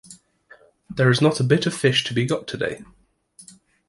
There 0.89 1.11
is 1.11 1.21
not 1.21 1.39
a 1.39 1.43
bit 1.43 1.67
of 1.67 1.75
fish 1.75 2.03
to 2.05 2.13
be 2.15 2.25
got 2.25 2.47
today. 2.47 2.83